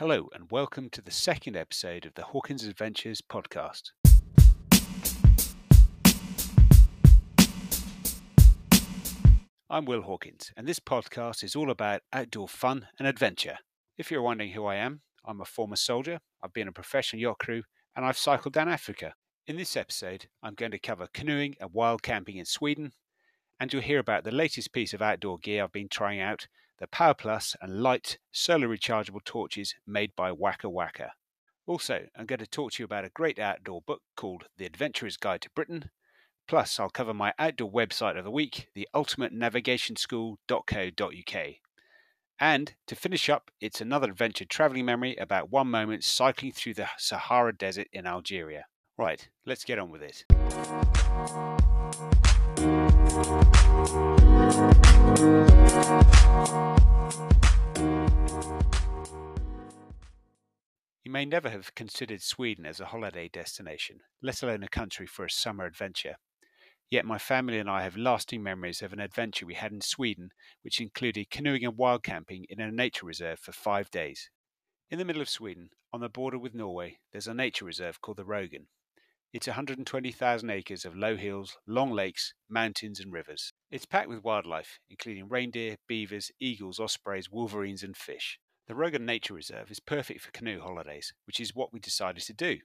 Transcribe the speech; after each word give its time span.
Hello, 0.00 0.30
and 0.32 0.50
welcome 0.50 0.88
to 0.92 1.02
the 1.02 1.10
second 1.10 1.58
episode 1.58 2.06
of 2.06 2.14
the 2.14 2.22
Hawkins 2.22 2.64
Adventures 2.64 3.20
podcast. 3.20 3.90
I'm 9.68 9.84
Will 9.84 10.00
Hawkins, 10.00 10.52
and 10.56 10.66
this 10.66 10.80
podcast 10.80 11.44
is 11.44 11.54
all 11.54 11.70
about 11.70 12.00
outdoor 12.14 12.48
fun 12.48 12.86
and 12.98 13.06
adventure. 13.06 13.58
If 13.98 14.10
you're 14.10 14.22
wondering 14.22 14.52
who 14.52 14.64
I 14.64 14.76
am, 14.76 15.02
I'm 15.26 15.42
a 15.42 15.44
former 15.44 15.76
soldier, 15.76 16.20
I've 16.42 16.54
been 16.54 16.68
a 16.68 16.72
professional 16.72 17.20
yacht 17.20 17.38
crew, 17.38 17.64
and 17.94 18.06
I've 18.06 18.16
cycled 18.16 18.54
down 18.54 18.70
Africa. 18.70 19.12
In 19.46 19.58
this 19.58 19.76
episode, 19.76 20.28
I'm 20.42 20.54
going 20.54 20.70
to 20.70 20.78
cover 20.78 21.08
canoeing 21.12 21.56
and 21.60 21.74
wild 21.74 22.02
camping 22.02 22.38
in 22.38 22.46
Sweden, 22.46 22.92
and 23.60 23.70
you'll 23.70 23.82
hear 23.82 23.98
about 23.98 24.24
the 24.24 24.32
latest 24.32 24.72
piece 24.72 24.94
of 24.94 25.02
outdoor 25.02 25.36
gear 25.36 25.62
I've 25.62 25.72
been 25.72 25.90
trying 25.90 26.22
out 26.22 26.46
the 26.80 26.86
Power 26.86 27.14
Plus 27.14 27.54
and 27.60 27.82
light 27.82 28.18
solar 28.32 28.66
rechargeable 28.66 29.22
torches 29.22 29.74
made 29.86 30.16
by 30.16 30.32
Waka 30.32 30.68
Waka. 30.68 31.12
Also, 31.66 32.06
I'm 32.16 32.26
going 32.26 32.38
to 32.38 32.46
talk 32.46 32.72
to 32.72 32.82
you 32.82 32.86
about 32.86 33.04
a 33.04 33.10
great 33.10 33.38
outdoor 33.38 33.82
book 33.82 34.00
called 34.16 34.44
The 34.56 34.64
Adventurer's 34.64 35.18
Guide 35.18 35.42
to 35.42 35.50
Britain. 35.50 35.90
Plus, 36.48 36.80
I'll 36.80 36.90
cover 36.90 37.14
my 37.14 37.32
outdoor 37.38 37.70
website 37.70 38.18
of 38.18 38.24
the 38.24 38.30
week, 38.30 38.68
the 38.74 38.88
ultimatenavigationschool.co.uk. 38.94 41.46
And 42.40 42.74
to 42.86 42.96
finish 42.96 43.28
up, 43.28 43.50
it's 43.60 43.82
another 43.82 44.10
adventure 44.10 44.46
travelling 44.46 44.86
memory 44.86 45.14
about 45.16 45.50
one 45.50 45.70
moment 45.70 46.02
cycling 46.02 46.52
through 46.52 46.74
the 46.74 46.88
Sahara 46.96 47.54
Desert 47.54 47.88
in 47.92 48.06
Algeria. 48.06 48.64
Right, 49.00 49.30
let's 49.46 49.64
get 49.64 49.78
on 49.78 49.90
with 49.90 50.02
it. 50.02 50.26
You 61.02 61.10
may 61.10 61.24
never 61.24 61.48
have 61.48 61.74
considered 61.74 62.20
Sweden 62.20 62.66
as 62.66 62.78
a 62.78 62.84
holiday 62.84 63.30
destination, 63.32 64.00
let 64.22 64.42
alone 64.42 64.62
a 64.62 64.68
country 64.68 65.06
for 65.06 65.24
a 65.24 65.30
summer 65.30 65.64
adventure. 65.64 66.16
Yet 66.90 67.06
my 67.06 67.16
family 67.16 67.58
and 67.58 67.70
I 67.70 67.84
have 67.84 67.96
lasting 67.96 68.42
memories 68.42 68.82
of 68.82 68.92
an 68.92 69.00
adventure 69.00 69.46
we 69.46 69.54
had 69.54 69.72
in 69.72 69.80
Sweden, 69.80 70.28
which 70.60 70.78
included 70.78 71.30
canoeing 71.30 71.64
and 71.64 71.78
wild 71.78 72.02
camping 72.02 72.44
in 72.50 72.60
a 72.60 72.70
nature 72.70 73.06
reserve 73.06 73.38
for 73.38 73.52
five 73.52 73.90
days. 73.90 74.28
In 74.90 74.98
the 74.98 75.06
middle 75.06 75.22
of 75.22 75.30
Sweden, 75.30 75.70
on 75.90 76.00
the 76.00 76.10
border 76.10 76.38
with 76.38 76.54
Norway, 76.54 76.98
there's 77.12 77.26
a 77.26 77.32
nature 77.32 77.64
reserve 77.64 78.02
called 78.02 78.18
the 78.18 78.24
Rogen. 78.24 78.66
It's 79.32 79.46
120,000 79.46 80.50
acres 80.50 80.84
of 80.84 80.96
low 80.96 81.16
hills, 81.16 81.56
long 81.64 81.92
lakes, 81.92 82.34
mountains, 82.48 82.98
and 82.98 83.12
rivers. 83.12 83.52
It's 83.70 83.86
packed 83.86 84.08
with 84.08 84.24
wildlife, 84.24 84.80
including 84.90 85.28
reindeer, 85.28 85.76
beavers, 85.86 86.32
eagles, 86.40 86.80
ospreys, 86.80 87.30
wolverines, 87.30 87.84
and 87.84 87.96
fish. 87.96 88.40
The 88.66 88.74
Rogen 88.74 89.02
Nature 89.02 89.34
Reserve 89.34 89.70
is 89.70 89.78
perfect 89.78 90.22
for 90.22 90.32
canoe 90.32 90.60
holidays, 90.60 91.12
which 91.26 91.38
is 91.38 91.54
what 91.54 91.72
we 91.72 91.78
decided 91.78 92.24
to 92.24 92.32
do. 92.32 92.58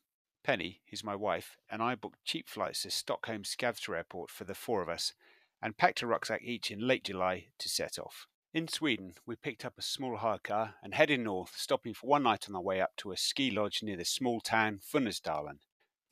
Penny, 0.43 0.81
who's 0.89 1.03
my 1.03 1.15
wife, 1.15 1.55
and 1.69 1.83
I 1.83 1.93
booked 1.93 2.25
cheap 2.25 2.49
flights 2.49 2.81
to 2.81 2.89
Stockholm 2.89 3.43
Skavsta 3.43 3.95
Airport 3.95 4.31
for 4.31 4.43
the 4.43 4.55
four 4.55 4.81
of 4.81 4.89
us 4.89 5.13
and 5.61 5.77
packed 5.77 6.01
a 6.01 6.07
rucksack 6.07 6.41
each 6.43 6.71
in 6.71 6.87
late 6.87 7.03
July 7.03 7.49
to 7.59 7.69
set 7.69 7.99
off. 7.99 8.25
In 8.55 8.67
Sweden, 8.67 9.13
we 9.23 9.35
picked 9.35 9.65
up 9.65 9.77
a 9.77 9.83
small 9.83 10.17
hire 10.17 10.39
car 10.39 10.75
and 10.81 10.95
headed 10.95 11.19
north, 11.19 11.53
stopping 11.57 11.93
for 11.93 12.07
one 12.07 12.23
night 12.23 12.49
on 12.49 12.55
our 12.55 12.61
way 12.63 12.81
up 12.81 12.95
to 12.97 13.11
a 13.11 13.17
ski 13.17 13.51
lodge 13.51 13.83
near 13.83 13.97
the 13.97 14.03
small 14.03 14.41
town 14.41 14.79
Funäsdalen. 14.79 15.59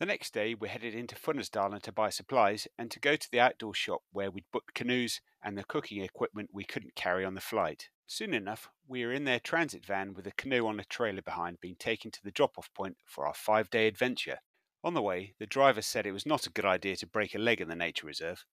The 0.04 0.08
next 0.08 0.34
day, 0.34 0.54
we 0.54 0.68
headed 0.68 0.94
into 0.94 1.16
Funäsdalen 1.16 1.82
to 1.84 1.92
buy 1.94 2.10
supplies 2.10 2.68
and 2.78 2.92
to 2.92 3.00
go 3.00 3.16
to 3.16 3.32
the 3.32 3.40
outdoor 3.40 3.74
shop 3.74 4.02
where 4.12 4.30
we'd 4.30 4.52
booked 4.52 4.74
canoes 4.74 5.22
and 5.42 5.58
the 5.58 5.64
cooking 5.64 6.04
equipment 6.04 6.50
we 6.52 6.66
couldn't 6.66 6.96
carry 6.96 7.24
on 7.24 7.36
the 7.36 7.40
flight. 7.40 7.88
Soon 8.06 8.34
enough, 8.34 8.68
we 8.86 9.06
were 9.06 9.14
in 9.14 9.24
their 9.24 9.40
transit 9.40 9.86
van 9.86 10.14
with 10.14 10.28
a 10.28 10.34
canoe 10.34 10.68
on 10.68 10.78
a 10.78 10.84
trailer 10.84 11.22
behind 11.22 11.62
being 11.62 11.78
taken 11.78 12.12
to 12.12 12.22
the 12.22 12.32
drop 12.32 12.58
off 12.58 12.70
point 12.74 12.98
for 13.06 13.26
our 13.26 13.34
five 13.34 13.70
day 13.70 13.88
adventure. 13.88 14.40
On 14.84 14.94
the 14.94 15.02
way, 15.02 15.36
the 15.40 15.48
driver 15.48 15.82
said 15.82 16.06
it 16.06 16.12
was 16.12 16.26
not 16.26 16.48
a 16.48 16.52
good 16.52 16.66
idea 16.66 16.98
to 16.98 17.08
break 17.08 17.34
a 17.34 17.40
leg 17.40 17.62
in 17.62 17.70
the 17.70 17.74
nature 17.74 18.06
reserve. 18.06 18.44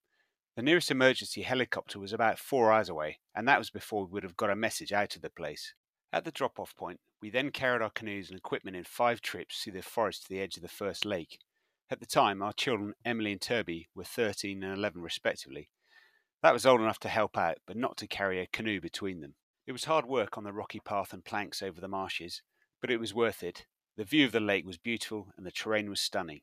The 0.55 0.63
nearest 0.63 0.93
emergency 0.93 1.43
helicopter 1.43 1.99
was 1.99 2.13
about 2.13 2.39
four 2.39 2.73
hours 2.73 2.89
away, 2.89 3.19
and 3.35 3.49
that 3.49 3.59
was 3.59 3.71
before 3.71 4.05
we 4.05 4.13
would 4.13 4.23
have 4.23 4.37
got 4.37 4.51
a 4.51 4.55
message 4.55 4.93
out 4.93 5.17
of 5.17 5.23
the 5.23 5.31
place. 5.31 5.75
At 6.13 6.25
the 6.25 6.33
drop 6.33 6.59
off 6.59 6.75
point, 6.75 6.99
we 7.23 7.31
then 7.31 7.51
carried 7.51 7.83
our 7.83 7.91
canoes 7.91 8.31
and 8.31 8.39
equipment 8.39 8.77
in 8.77 8.85
five 8.85 9.21
trips 9.21 9.63
through 9.63 9.75
the 9.75 9.83
forest 9.83 10.23
to 10.23 10.29
the 10.29 10.41
edge 10.41 10.57
of 10.57 10.63
the 10.63 10.69
first 10.69 11.05
lake. 11.05 11.39
At 11.89 12.01
the 12.01 12.07
time, 12.07 12.43
our 12.43 12.53
children, 12.53 12.95
Emily 13.05 13.33
and 13.33 13.41
Turby, 13.41 13.87
were 13.95 14.05
13 14.05 14.63
and 14.63 14.77
11 14.77 15.03
respectively. 15.03 15.71
That 16.43 16.53
was 16.53 16.67
old 16.67 16.81
enough 16.81 16.99
to 17.01 17.09
help 17.09 17.37
out, 17.37 17.59
but 17.67 17.77
not 17.77 17.97
to 17.99 18.07
carry 18.07 18.41
a 18.41 18.47
canoe 18.47 18.81
between 18.81 19.21
them. 19.21 19.35
It 19.67 19.73
was 19.73 19.85
hard 19.85 20.07
work 20.07 20.37
on 20.37 20.45
the 20.45 20.53
rocky 20.53 20.81
path 20.81 21.13
and 21.13 21.25
planks 21.25 21.63
over 21.63 21.81
the 21.81 21.89
marshes, 21.89 22.43
but 22.81 22.91
it 22.91 22.99
was 22.99 23.15
worth 23.15 23.43
it. 23.43 23.67
The 23.97 24.05
view 24.05 24.25
of 24.25 24.33
the 24.33 24.41
lake 24.41 24.67
was 24.67 24.79
beautiful 24.79 25.29
and 25.37 25.47
the 25.47 25.53
terrain 25.53 25.91
was 25.91 26.01
stunning. 26.01 26.41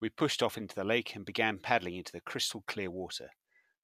We 0.00 0.08
pushed 0.08 0.42
off 0.42 0.56
into 0.56 0.74
the 0.74 0.84
lake 0.84 1.14
and 1.14 1.26
began 1.26 1.58
paddling 1.58 1.96
into 1.96 2.12
the 2.12 2.20
crystal 2.20 2.62
clear 2.66 2.90
water. 2.90 3.30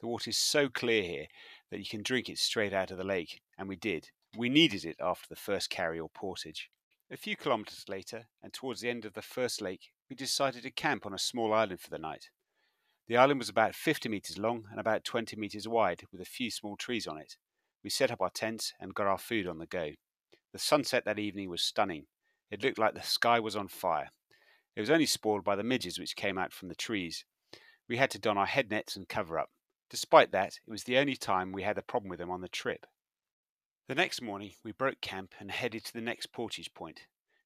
The 0.00 0.06
water 0.06 0.30
is 0.30 0.38
so 0.38 0.68
clear 0.68 1.02
here 1.02 1.26
that 1.70 1.80
you 1.80 1.86
can 1.86 2.02
drink 2.02 2.28
it 2.28 2.38
straight 2.38 2.72
out 2.72 2.90
of 2.90 2.98
the 2.98 3.04
lake, 3.04 3.40
and 3.58 3.68
we 3.68 3.76
did. 3.76 4.10
We 4.36 4.48
needed 4.48 4.84
it 4.84 4.96
after 5.00 5.28
the 5.28 5.36
first 5.36 5.70
carry 5.70 6.00
or 6.00 6.08
portage. 6.08 6.68
A 7.08 7.16
few 7.16 7.36
kilometres 7.36 7.84
later, 7.88 8.26
and 8.42 8.52
towards 8.52 8.80
the 8.80 8.90
end 8.90 9.04
of 9.04 9.12
the 9.12 9.22
first 9.22 9.60
lake, 9.60 9.92
we 10.10 10.16
decided 10.16 10.64
to 10.64 10.70
camp 10.70 11.06
on 11.06 11.14
a 11.14 11.18
small 11.18 11.54
island 11.54 11.80
for 11.80 11.90
the 11.90 11.98
night. 11.98 12.30
The 13.06 13.16
island 13.16 13.38
was 13.38 13.48
about 13.48 13.76
50 13.76 14.08
metres 14.08 14.36
long 14.36 14.64
and 14.70 14.80
about 14.80 15.04
20 15.04 15.36
metres 15.36 15.68
wide, 15.68 16.02
with 16.10 16.20
a 16.20 16.24
few 16.24 16.50
small 16.50 16.76
trees 16.76 17.06
on 17.06 17.16
it. 17.16 17.36
We 17.84 17.90
set 17.90 18.10
up 18.10 18.20
our 18.20 18.30
tents 18.30 18.72
and 18.80 18.94
got 18.94 19.06
our 19.06 19.18
food 19.18 19.46
on 19.46 19.58
the 19.58 19.66
go. 19.66 19.90
The 20.52 20.58
sunset 20.58 21.04
that 21.04 21.18
evening 21.18 21.48
was 21.48 21.62
stunning. 21.62 22.06
It 22.50 22.64
looked 22.64 22.78
like 22.78 22.94
the 22.94 23.02
sky 23.02 23.38
was 23.38 23.54
on 23.54 23.68
fire. 23.68 24.10
It 24.74 24.80
was 24.80 24.90
only 24.90 25.06
spoiled 25.06 25.44
by 25.44 25.54
the 25.54 25.62
midges 25.62 25.98
which 25.98 26.16
came 26.16 26.38
out 26.38 26.52
from 26.52 26.68
the 26.68 26.74
trees. 26.74 27.24
We 27.88 27.98
had 27.98 28.10
to 28.10 28.18
don 28.18 28.38
our 28.38 28.46
head 28.46 28.70
nets 28.70 28.96
and 28.96 29.08
cover 29.08 29.38
up. 29.38 29.50
Despite 29.90 30.32
that, 30.32 30.58
it 30.66 30.70
was 30.70 30.84
the 30.84 30.98
only 30.98 31.14
time 31.14 31.52
we 31.52 31.62
had 31.62 31.78
a 31.78 31.82
problem 31.82 32.08
with 32.08 32.18
them 32.18 32.30
on 32.30 32.40
the 32.40 32.48
trip. 32.48 32.86
The 33.86 33.94
next 33.94 34.22
morning, 34.22 34.52
we 34.64 34.72
broke 34.72 35.02
camp 35.02 35.34
and 35.38 35.50
headed 35.50 35.84
to 35.84 35.92
the 35.92 36.00
next 36.00 36.32
portage 36.32 36.72
point. 36.72 37.00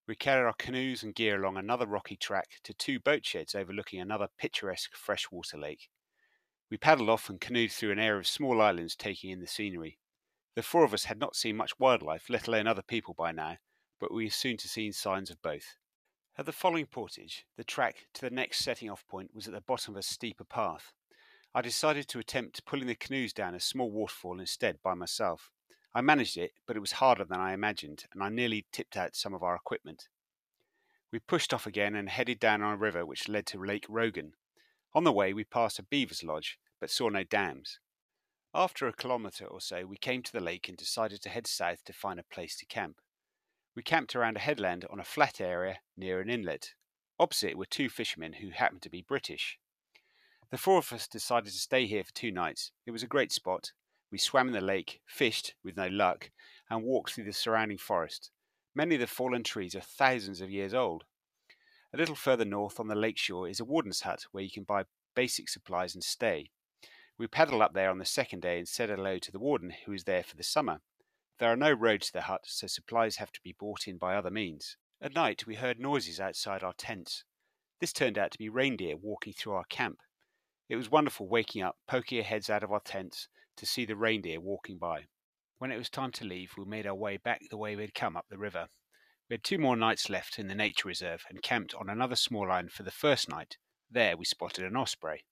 We 0.07 0.15
carried 0.15 0.47
our 0.47 0.53
canoes 0.53 1.03
and 1.03 1.13
gear 1.13 1.43
along 1.43 1.57
another 1.57 1.85
rocky 1.85 2.15
track 2.15 2.61
to 2.63 2.73
two 2.73 3.01
boat 3.01 3.27
sheds 3.27 3.57
overlooking 3.57 4.01
another 4.01 4.29
picturesque 4.39 4.95
freshwater 4.95 5.59
lake. 5.59 5.89
We 6.71 6.77
paddled 6.77 7.09
off 7.09 7.29
and 7.29 7.41
canoed 7.41 7.73
through 7.73 7.91
an 7.91 7.99
area 7.99 8.21
of 8.21 8.29
small 8.29 8.63
islands 8.63 8.95
taking 8.95 9.31
in 9.31 9.41
the 9.41 9.49
scenery. 9.49 9.99
The 10.55 10.63
four 10.63 10.85
of 10.85 10.95
us 10.95 11.05
had 11.05 11.19
not 11.19 11.35
seen 11.35 11.57
much 11.57 11.77
wildlife, 11.81 12.31
let 12.31 12.47
alone 12.47 12.69
other 12.69 12.83
people 12.83 13.15
by 13.15 13.33
now, 13.33 13.57
but 13.99 14.15
we 14.15 14.27
were 14.27 14.31
soon 14.31 14.57
to 14.59 14.69
see 14.69 14.93
signs 14.93 15.31
of 15.31 15.43
both. 15.43 15.77
At 16.39 16.47
the 16.47 16.53
following 16.53 16.87
portage, 16.87 17.47
the 17.57 17.65
track 17.65 18.07
to 18.15 18.21
the 18.21 18.31
next 18.31 18.61
setting 18.61 18.89
off 18.89 19.05
point 19.09 19.35
was 19.35 19.49
at 19.49 19.55
the 19.55 19.61
bottom 19.61 19.95
of 19.95 19.99
a 19.99 20.03
steeper 20.03 20.45
path. 20.45 20.93
I 21.53 21.63
decided 21.63 22.07
to 22.09 22.21
attempt 22.21 22.65
pulling 22.65 22.87
the 22.87 22.95
canoes 22.95 23.33
down 23.33 23.57
a 23.57 23.61
small 23.61 23.91
waterfall 23.91 24.39
instead 24.39 24.81
by 24.85 24.95
myself. 24.95 25.51
I 25.99 26.01
managed 26.01 26.37
it, 26.37 26.53
but 26.65 26.77
it 26.77 26.81
was 26.81 26.93
harder 26.93 27.25
than 27.25 27.41
I 27.41 27.53
imagined, 27.53 28.05
and 28.13 28.23
I 28.23 28.29
nearly 28.29 28.67
tipped 28.71 28.97
out 28.97 29.17
some 29.17 29.35
of 29.35 29.43
our 29.43 29.57
equipment. 29.57 30.07
We 31.11 31.19
pushed 31.19 31.53
off 31.53 31.67
again 31.67 31.97
and 31.97 32.09
headed 32.09 32.39
down 32.39 32.63
on 32.63 32.75
a 32.75 32.77
river 32.77 33.05
which 33.05 33.29
led 33.29 33.47
to 33.47 33.59
Lake 33.59 33.89
Rogen. 33.89 34.35
On 34.95 35.03
the 35.03 35.11
way, 35.11 35.33
we 35.33 35.43
passed 35.43 35.81
a 35.81 35.83
beaver's 35.83 36.23
lodge, 36.23 36.57
but 36.81 36.93
saw 36.93 37.09
no 37.09 37.25
dams. 37.25 37.81
After 38.55 38.87
a 38.87 38.93
kilometre 38.93 39.45
or 39.45 39.61
so, 39.61 39.87
we 39.87 39.97
came 39.97 40.23
to 40.23 40.31
the 40.31 40.39
lake 40.39 40.69
and 40.69 40.79
decided 40.79 41.21
to 41.23 41.31
head 41.31 41.49
south 41.49 41.83
to 41.87 41.93
find 41.93 42.21
a 42.21 42.33
place 42.33 42.57
to 42.59 42.67
camp. 42.67 43.01
We 43.75 43.83
camped 43.83 44.15
around 44.15 44.37
a 44.37 44.41
headland 44.41 44.85
on 44.89 45.01
a 45.01 45.05
flat 45.05 45.41
area 45.41 45.81
near 45.97 46.21
an 46.21 46.31
inlet. 46.31 46.75
Opposite 47.19 47.59
were 47.59 47.67
two 47.67 47.89
fishermen 47.89 48.35
who 48.35 48.51
happened 48.51 48.83
to 48.83 48.89
be 48.89 49.03
British. 49.03 49.59
The 50.53 50.59
four 50.59 50.79
of 50.79 50.93
us 50.93 51.09
decided 51.09 51.53
to 51.53 51.59
stay 51.59 51.87
here 51.87 52.05
for 52.05 52.15
two 52.15 52.31
nights. 52.31 52.71
It 52.87 52.93
was 52.93 53.03
a 53.03 53.09
great 53.09 53.33
spot. 53.33 53.73
We 54.11 54.19
swam 54.19 54.49
in 54.49 54.55
the 54.55 54.61
lake, 54.61 55.03
fished 55.07 55.55
with 55.63 55.77
no 55.77 55.87
luck, 55.87 56.31
and 56.71 56.83
walked 56.83 57.13
through 57.13 57.25
the 57.25 57.33
surrounding 57.33 57.77
forest. 57.77 58.31
Many 58.75 58.95
of 58.95 59.01
the 59.03 59.07
fallen 59.07 59.43
trees 59.43 59.75
are 59.75 59.81
thousands 59.81 60.41
of 60.41 60.51
years 60.51 60.73
old. 60.73 61.05
A 61.93 61.99
little 61.99 62.15
further 62.15 62.45
north 62.45 62.81
on 62.81 62.89
the 62.89 62.95
lake 62.95 63.19
shore 63.19 63.49
is 63.49 63.61
a 63.61 63.65
warden's 63.65 64.03
hut 64.03 64.27
where 64.33 64.45
you 64.45 64.51
can 64.51 64.65
buy 64.65 64.85
basic 65.15 65.49
supplies 65.49 65.95
and 65.95 66.03
stay. 66.03 66.51
We 67.19 67.27
paddled 67.27 67.61
up 67.61 67.75
there 67.75 67.91
on 67.91 67.99
the 67.99 68.05
second 68.05 68.41
day 68.41 68.59
and 68.59 68.69
said 68.69 68.89
hello 68.89 69.19
to 69.19 69.33
the 69.33 69.39
warden, 69.39 69.75
who 69.85 69.93
is 69.93 70.05
there 70.05 70.23
for 70.23 70.37
the 70.37 70.43
summer. 70.43 70.81
There 71.39 71.53
are 71.53 71.57
no 71.57 71.73
roads 71.73 72.07
to 72.07 72.13
the 72.15 72.23
hut, 72.23 72.43
so 72.45 72.67
supplies 72.67 73.17
have 73.17 73.33
to 73.33 73.41
be 73.43 73.57
bought 73.59 73.87
in 73.87 73.99
by 73.99 74.15
other 74.15 74.31
means. 74.31 74.77
At 75.03 75.15
night, 75.15 75.47
we 75.47 75.57
heard 75.57 75.79
noises 75.79 76.19
outside 76.19 76.63
our 76.63 76.73
tents. 76.73 77.25
This 77.81 77.93
turned 77.93 78.17
out 78.19 78.31
to 78.33 78.39
be 78.39 78.49
reindeer 78.49 78.97
walking 78.97 79.33
through 79.33 79.53
our 79.53 79.65
camp. 79.65 80.01
It 80.69 80.77
was 80.77 80.91
wonderful 80.91 81.29
waking 81.29 81.63
up, 81.63 81.77
poking 81.87 82.19
our 82.19 82.25
heads 82.25 82.51
out 82.51 82.63
of 82.63 82.73
our 82.73 82.81
tents 82.81 83.29
to 83.59 83.67
see 83.67 83.85
the 83.85 83.97
reindeer 83.97 84.41
walking 84.41 84.79
by. 84.79 85.05
When 85.59 85.71
it 85.71 85.77
was 85.77 85.91
time 85.91 86.13
to 86.13 86.25
leave, 86.25 86.53
we 86.57 86.65
made 86.65 86.87
our 86.87 86.95
way 86.95 87.17
back 87.17 87.43
the 87.51 87.57
way 87.57 87.77
we 87.77 87.83
had 87.83 87.95
come 87.95 88.17
up 88.17 88.27
the 88.29 88.39
river. 88.39 88.69
We 89.29 89.35
had 89.35 89.45
two 89.45 89.59
more 89.59 89.77
nights 89.77 90.09
left 90.09 90.39
in 90.39 90.49
the 90.49 90.55
nature 90.55 90.89
reserve 90.89 91.25
and 91.29 91.43
camped 91.43 91.75
on 91.75 91.91
another 91.91 92.17
small 92.17 92.51
island 92.51 92.73
for 92.73 92.83
the 92.83 92.91
first 92.91 93.29
night. 93.29 93.59
There 93.91 94.17
we 94.17 94.25
spotted 94.25 94.65
an 94.65 94.77
osprey. 94.77 95.25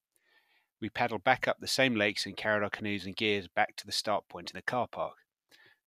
We 0.79 0.89
paddled 0.89 1.23
back 1.23 1.47
up 1.47 1.57
the 1.59 1.67
same 1.67 1.95
lakes 1.95 2.25
and 2.25 2.37
carried 2.37 2.63
our 2.63 2.69
canoes 2.69 3.05
and 3.05 3.15
gears 3.15 3.47
back 3.47 3.75
to 3.77 3.85
the 3.85 3.91
start 3.91 4.27
point 4.27 4.51
in 4.51 4.57
the 4.57 4.61
car 4.61 4.87
park. 4.87 5.15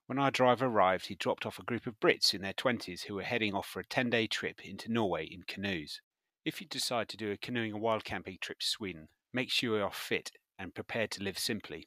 When 0.06 0.18
our 0.18 0.32
driver 0.32 0.66
arrived, 0.66 1.06
he 1.06 1.14
dropped 1.14 1.46
off 1.46 1.60
a 1.60 1.64
group 1.64 1.86
of 1.86 2.00
Brits 2.00 2.34
in 2.34 2.42
their 2.42 2.52
20s 2.52 3.04
who 3.04 3.14
were 3.14 3.22
heading 3.22 3.54
off 3.54 3.68
for 3.68 3.78
a 3.78 3.86
10 3.86 4.10
day 4.10 4.26
trip 4.26 4.64
into 4.64 4.90
Norway 4.90 5.24
in 5.26 5.44
canoes. 5.44 6.00
If 6.44 6.60
you 6.60 6.66
decide 6.66 7.08
to 7.10 7.16
do 7.16 7.30
a 7.30 7.36
canoeing 7.36 7.74
and 7.74 7.80
wild 7.80 8.04
camping 8.04 8.38
trip 8.40 8.58
to 8.58 8.66
Sweden, 8.66 9.08
make 9.32 9.50
sure 9.50 9.76
you 9.76 9.84
are 9.84 9.92
fit 9.92 10.32
and 10.58 10.74
prepared 10.74 11.12
to 11.12 11.22
live 11.22 11.38
simply. 11.38 11.86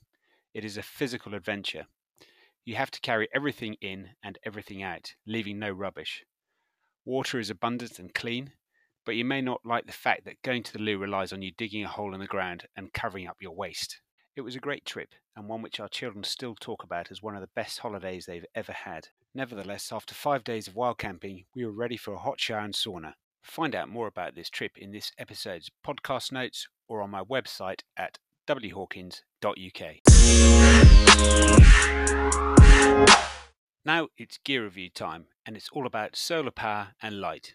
It 0.53 0.63
is 0.63 0.77
a 0.77 0.83
physical 0.83 1.33
adventure. 1.33 1.87
You 2.65 2.75
have 2.75 2.91
to 2.91 3.01
carry 3.01 3.27
everything 3.33 3.75
in 3.81 4.11
and 4.23 4.37
everything 4.45 4.83
out, 4.83 5.15
leaving 5.25 5.59
no 5.59 5.71
rubbish. 5.71 6.23
Water 7.05 7.39
is 7.39 7.49
abundant 7.49 7.99
and 7.99 8.13
clean, 8.13 8.53
but 9.05 9.15
you 9.15 9.25
may 9.25 9.41
not 9.41 9.65
like 9.65 9.85
the 9.85 9.91
fact 9.91 10.25
that 10.25 10.41
going 10.43 10.63
to 10.63 10.73
the 10.73 10.79
loo 10.79 10.97
relies 10.97 11.33
on 11.33 11.41
you 11.41 11.51
digging 11.57 11.83
a 11.83 11.89
hole 11.89 12.13
in 12.13 12.19
the 12.19 12.27
ground 12.27 12.67
and 12.77 12.93
covering 12.93 13.27
up 13.27 13.37
your 13.41 13.55
waste. 13.55 13.99
It 14.35 14.41
was 14.41 14.55
a 14.55 14.59
great 14.59 14.85
trip, 14.85 15.09
and 15.35 15.47
one 15.47 15.61
which 15.61 15.79
our 15.79 15.89
children 15.89 16.23
still 16.23 16.55
talk 16.55 16.83
about 16.83 17.11
as 17.11 17.21
one 17.21 17.35
of 17.35 17.41
the 17.41 17.49
best 17.55 17.79
holidays 17.79 18.25
they've 18.25 18.45
ever 18.55 18.71
had. 18.71 19.09
Nevertheless, 19.35 19.91
after 19.91 20.15
five 20.15 20.43
days 20.43 20.67
of 20.67 20.75
wild 20.75 20.99
camping, 20.99 21.45
we 21.55 21.65
were 21.65 21.71
ready 21.71 21.97
for 21.97 22.13
a 22.13 22.19
hot 22.19 22.39
shower 22.39 22.59
and 22.59 22.73
sauna. 22.73 23.13
Find 23.43 23.75
out 23.75 23.89
more 23.89 24.07
about 24.07 24.35
this 24.35 24.49
trip 24.49 24.77
in 24.77 24.91
this 24.91 25.11
episode's 25.17 25.69
podcast 25.85 26.31
notes 26.31 26.67
or 26.87 27.01
on 27.01 27.09
my 27.09 27.23
website 27.23 27.81
at 27.97 28.19
whawkins.uk. 28.47 30.42
Now 33.85 34.07
it's 34.17 34.37
gear 34.37 34.63
review 34.63 34.89
time, 34.89 35.25
and 35.45 35.57
it's 35.57 35.69
all 35.73 35.85
about 35.85 36.15
solar 36.15 36.51
power 36.51 36.95
and 37.01 37.19
light. 37.19 37.53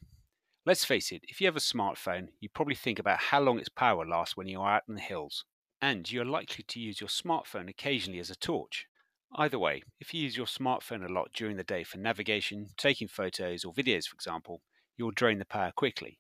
Let's 0.67 0.85
face 0.85 1.11
it, 1.11 1.23
if 1.27 1.41
you 1.41 1.47
have 1.47 1.57
a 1.57 1.61
smartphone, 1.61 2.29
you 2.41 2.51
probably 2.51 2.75
think 2.75 2.99
about 2.99 3.19
how 3.19 3.41
long 3.41 3.59
its 3.59 3.71
power 3.71 4.07
lasts 4.07 4.37
when 4.37 4.47
you 4.47 4.61
are 4.61 4.77
out 4.77 4.83
in 4.87 4.95
the 4.95 5.01
hills, 5.01 5.47
and 5.81 6.11
you're 6.11 6.27
likely 6.27 6.65
to 6.69 6.81
use 6.81 7.01
your 7.01 7.09
smartphone 7.09 7.71
occasionally 7.71 8.19
as 8.19 8.29
a 8.29 8.37
torch. 8.37 8.87
Either 9.35 9.59
way, 9.59 9.83
if 9.99 10.13
you 10.13 10.23
use 10.23 10.37
your 10.37 10.47
smartphone 10.47 11.09
a 11.09 11.13
lot 11.13 11.31
during 11.33 11.57
the 11.57 11.65
day 11.65 11.85
for 11.85 11.97
navigation, 11.97 12.69
taking 12.77 13.09
photos, 13.09 13.65
or 13.65 13.73
videos, 13.73 14.07
for 14.07 14.15
example, 14.15 14.61
you'll 14.97 15.11
drain 15.11 15.39
the 15.39 15.47
power 15.47 15.73
quickly. 15.75 16.19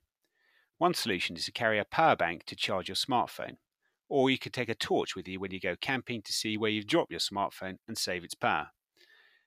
One 0.78 0.94
solution 0.94 1.36
is 1.36 1.44
to 1.44 1.52
carry 1.52 1.78
a 1.78 1.84
power 1.84 2.16
bank 2.16 2.44
to 2.46 2.56
charge 2.56 2.88
your 2.88 2.96
smartphone, 2.96 3.56
or 4.08 4.30
you 4.30 4.38
could 4.38 4.52
take 4.52 4.68
a 4.68 4.74
torch 4.74 5.14
with 5.14 5.28
you 5.28 5.40
when 5.40 5.50
you 5.50 5.60
go 5.60 5.76
camping 5.80 6.22
to 6.22 6.32
see 6.32 6.56
where 6.56 6.70
you've 6.70 6.86
dropped 6.86 7.10
your 7.10 7.20
smartphone 7.20 7.76
and 7.86 7.96
save 7.96 8.24
its 8.24 8.34
power. 8.34 8.70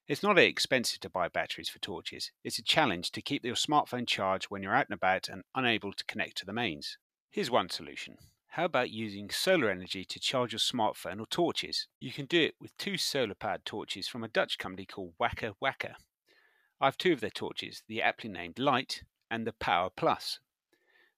It's 0.08 0.22
not 0.22 0.38
expensive 0.38 1.00
to 1.00 1.10
buy 1.10 1.28
batteries 1.28 1.68
for 1.68 1.78
torches. 1.78 2.32
It's 2.42 2.58
a 2.58 2.62
challenge 2.62 3.12
to 3.12 3.22
keep 3.22 3.44
your 3.44 3.54
smartphone 3.54 4.06
charged 4.06 4.46
when 4.46 4.62
you're 4.62 4.74
out 4.74 4.86
and 4.88 4.94
about 4.94 5.28
and 5.28 5.42
unable 5.54 5.92
to 5.92 6.04
connect 6.04 6.38
to 6.38 6.46
the 6.46 6.52
mains. 6.52 6.98
Here's 7.30 7.50
one 7.50 7.70
solution. 7.70 8.16
How 8.48 8.66
about 8.66 8.90
using 8.90 9.30
solar 9.30 9.70
energy 9.70 10.04
to 10.04 10.20
charge 10.20 10.52
your 10.52 10.58
smartphone 10.58 11.20
or 11.20 11.26
torches? 11.26 11.86
You 12.00 12.12
can 12.12 12.26
do 12.26 12.42
it 12.42 12.54
with 12.60 12.76
two 12.76 12.98
solar 12.98 13.34
powered 13.34 13.64
torches 13.64 14.08
from 14.08 14.22
a 14.24 14.28
Dutch 14.28 14.58
company 14.58 14.84
called 14.84 15.14
Waka 15.18 15.54
Waka. 15.60 15.96
I 16.78 16.86
have 16.86 16.98
two 16.98 17.12
of 17.12 17.20
their 17.20 17.30
torches, 17.30 17.82
the 17.88 18.02
aptly 18.02 18.28
named 18.28 18.58
Light 18.58 19.04
and 19.30 19.46
the 19.46 19.54
Power 19.54 19.88
Plus. 19.96 20.40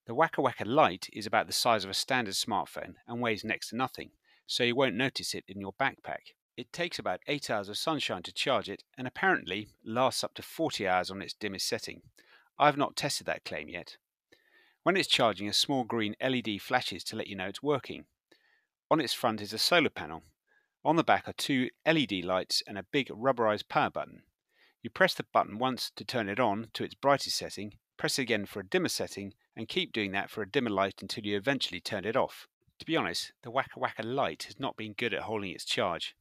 The 0.06 0.14
Waka 0.14 0.42
Waka 0.42 0.66
Light 0.66 1.08
is 1.14 1.24
about 1.24 1.46
the 1.46 1.54
size 1.54 1.82
of 1.82 1.88
a 1.88 1.94
standard 1.94 2.34
smartphone 2.34 2.96
and 3.08 3.22
weighs 3.22 3.42
next 3.42 3.70
to 3.70 3.76
nothing, 3.76 4.10
so 4.46 4.62
you 4.62 4.76
won't 4.76 4.94
notice 4.94 5.34
it 5.34 5.44
in 5.48 5.62
your 5.62 5.72
backpack. 5.72 6.34
It 6.58 6.74
takes 6.74 6.98
about 6.98 7.20
8 7.26 7.48
hours 7.48 7.70
of 7.70 7.78
sunshine 7.78 8.22
to 8.24 8.32
charge 8.32 8.68
it 8.68 8.82
and 8.98 9.06
apparently 9.06 9.70
lasts 9.82 10.22
up 10.22 10.34
to 10.34 10.42
40 10.42 10.86
hours 10.86 11.10
on 11.10 11.22
its 11.22 11.32
dimmest 11.32 11.66
setting. 11.66 12.02
I've 12.58 12.76
not 12.76 12.96
tested 12.96 13.26
that 13.28 13.46
claim 13.46 13.70
yet. 13.70 13.96
When 14.82 14.94
it's 14.98 15.08
charging, 15.08 15.48
a 15.48 15.54
small 15.54 15.84
green 15.84 16.16
LED 16.22 16.60
flashes 16.60 17.02
to 17.04 17.16
let 17.16 17.28
you 17.28 17.34
know 17.34 17.46
it's 17.46 17.62
working. 17.62 18.04
On 18.90 19.00
its 19.00 19.14
front 19.14 19.40
is 19.40 19.54
a 19.54 19.58
solar 19.58 19.88
panel. 19.88 20.22
On 20.84 20.96
the 20.96 21.02
back 21.02 21.26
are 21.26 21.32
two 21.32 21.70
LED 21.86 22.24
lights 22.24 22.62
and 22.66 22.76
a 22.76 22.82
big 22.82 23.08
rubberized 23.08 23.70
power 23.70 23.88
button. 23.88 24.24
You 24.82 24.90
press 24.90 25.14
the 25.14 25.24
button 25.32 25.58
once 25.58 25.90
to 25.96 26.04
turn 26.04 26.28
it 26.28 26.38
on 26.38 26.68
to 26.74 26.84
its 26.84 26.94
brightest 26.94 27.38
setting, 27.38 27.78
press 27.96 28.18
it 28.18 28.22
again 28.22 28.44
for 28.44 28.60
a 28.60 28.66
dimmer 28.66 28.90
setting, 28.90 29.32
and 29.56 29.68
keep 29.68 29.92
doing 29.92 30.12
that 30.12 30.30
for 30.30 30.42
a 30.42 30.50
dimmer 30.50 30.70
light 30.70 31.00
until 31.00 31.24
you 31.24 31.36
eventually 31.36 31.80
turn 31.80 32.04
it 32.04 32.16
off. 32.16 32.48
To 32.80 32.86
be 32.86 32.96
honest, 32.96 33.32
the 33.42 33.50
Waka 33.50 33.78
Waka 33.78 34.02
light 34.02 34.44
has 34.44 34.58
not 34.58 34.76
been 34.76 34.94
good 34.94 35.14
at 35.14 35.22
holding 35.22 35.50
its 35.50 35.64
charge. 35.64 36.14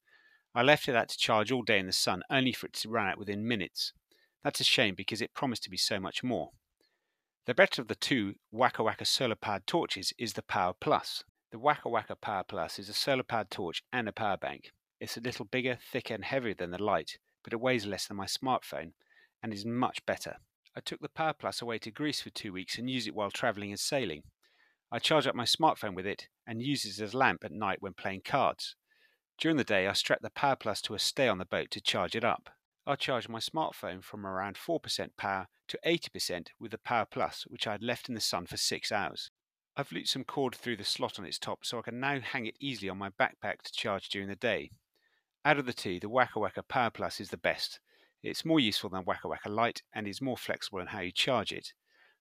I 0.55 0.61
left 0.61 0.87
it 0.87 0.95
out 0.95 1.09
to 1.09 1.17
charge 1.17 1.51
all 1.51 1.63
day 1.63 1.79
in 1.79 1.87
the 1.87 1.93
sun, 1.93 2.21
only 2.29 2.53
for 2.53 2.67
it 2.67 2.73
to 2.73 2.89
run 2.89 3.07
out 3.07 3.17
within 3.17 3.47
minutes. 3.47 3.91
That's 4.43 4.59
a 4.59 4.63
shame 4.63 4.93
because 4.95 5.21
it 5.21 5.33
promised 5.33 5.63
to 5.63 5.69
be 5.69 5.77
so 5.77 5.99
much 5.99 6.23
more. 6.23 6.51
The 7.45 7.53
better 7.53 7.81
of 7.81 7.87
the 7.87 7.95
two 7.95 8.35
Waka 8.51 8.83
Waka 8.83 9.05
solar 9.05 9.35
powered 9.35 9.65
torches 9.65 10.13
is 10.17 10.33
the 10.33 10.43
Power 10.43 10.73
Plus. 10.79 11.23
The 11.51 11.59
Waka 11.59 11.89
Waka 11.89 12.15
Power 12.15 12.43
Plus 12.47 12.79
is 12.79 12.87
a 12.87 12.93
solar 12.93 13.23
powered 13.23 13.49
torch 13.49 13.83
and 13.91 14.07
a 14.07 14.13
power 14.13 14.37
bank. 14.37 14.71
It's 14.99 15.17
a 15.17 15.21
little 15.21 15.45
bigger, 15.45 15.77
thicker, 15.91 16.13
and 16.13 16.23
heavier 16.23 16.53
than 16.53 16.71
the 16.71 16.81
light, 16.81 17.17
but 17.43 17.51
it 17.51 17.59
weighs 17.59 17.85
less 17.85 18.07
than 18.07 18.17
my 18.17 18.25
smartphone 18.25 18.93
and 19.41 19.53
is 19.53 19.65
much 19.65 20.05
better. 20.05 20.37
I 20.75 20.79
took 20.79 21.01
the 21.01 21.09
Power 21.09 21.33
Plus 21.33 21.61
away 21.61 21.77
to 21.79 21.91
Greece 21.91 22.21
for 22.21 22.29
two 22.31 22.51
weeks 22.51 22.77
and 22.77 22.89
use 22.89 23.07
it 23.07 23.13
while 23.13 23.31
travelling 23.31 23.69
and 23.69 23.79
sailing. 23.79 24.23
I 24.91 24.99
charge 24.99 25.27
up 25.27 25.35
my 25.35 25.45
smartphone 25.45 25.95
with 25.95 26.05
it 26.07 26.27
and 26.47 26.61
use 26.61 26.85
it 26.85 27.01
as 27.01 27.13
a 27.13 27.17
lamp 27.17 27.43
at 27.43 27.51
night 27.51 27.81
when 27.81 27.93
playing 27.93 28.21
cards. 28.25 28.75
During 29.37 29.57
the 29.57 29.63
day, 29.63 29.87
I 29.87 29.93
strap 29.93 30.21
the 30.21 30.29
Power 30.29 30.55
Plus 30.55 30.81
to 30.83 30.93
a 30.93 30.99
stay 30.99 31.27
on 31.27 31.37
the 31.37 31.45
boat 31.45 31.71
to 31.71 31.81
charge 31.81 32.15
it 32.15 32.23
up. 32.23 32.49
I 32.85 32.95
charged 32.95 33.29
my 33.29 33.39
smartphone 33.39 34.03
from 34.03 34.25
around 34.25 34.55
4% 34.55 35.09
power 35.17 35.47
to 35.67 35.79
80% 35.85 36.47
with 36.59 36.71
the 36.71 36.77
Power 36.77 37.05
Plus, 37.09 37.45
which 37.47 37.65
I 37.65 37.71
had 37.71 37.83
left 37.83 38.09
in 38.09 38.15
the 38.15 38.21
sun 38.21 38.45
for 38.45 38.57
6 38.57 38.91
hours. 38.91 39.31
I've 39.75 39.91
looped 39.91 40.09
some 40.09 40.23
cord 40.23 40.53
through 40.53 40.77
the 40.77 40.83
slot 40.83 41.17
on 41.17 41.25
its 41.25 41.39
top 41.39 41.65
so 41.65 41.79
I 41.79 41.83
can 41.83 41.99
now 41.99 42.19
hang 42.19 42.45
it 42.45 42.57
easily 42.59 42.89
on 42.89 42.97
my 42.97 43.09
backpack 43.09 43.61
to 43.63 43.71
charge 43.71 44.09
during 44.09 44.27
the 44.27 44.35
day. 44.35 44.71
Out 45.45 45.57
of 45.57 45.65
the 45.65 45.73
two, 45.73 45.99
the 45.99 46.09
Waka 46.09 46.39
Waka 46.39 46.63
Power 46.63 46.89
Plus 46.89 47.19
is 47.19 47.29
the 47.29 47.37
best. 47.37 47.79
It's 48.23 48.45
more 48.45 48.59
useful 48.61 48.89
than 48.89 49.03
Waka 49.03 49.27
Waka 49.27 49.49
Light 49.49 49.81
and 49.93 50.07
is 50.07 50.21
more 50.21 50.37
flexible 50.37 50.79
in 50.79 50.87
how 50.87 51.01
you 51.01 51.11
charge 51.11 51.51
it. 51.51 51.73